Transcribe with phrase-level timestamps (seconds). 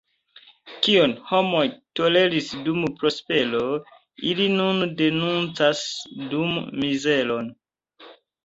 [0.85, 1.61] Kion homoj
[1.99, 3.61] toleris dum prospero,
[4.33, 5.85] ili nun denuncas
[6.33, 7.39] dum mizero.